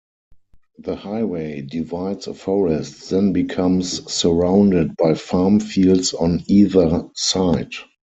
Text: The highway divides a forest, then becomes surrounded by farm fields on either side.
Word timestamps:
The 0.79 0.95
highway 0.95 1.61
divides 1.61 2.25
a 2.25 2.33
forest, 2.33 3.11
then 3.11 3.33
becomes 3.33 4.11
surrounded 4.11 4.97
by 4.97 5.13
farm 5.13 5.59
fields 5.59 6.15
on 6.15 6.43
either 6.47 7.07
side. 7.13 7.73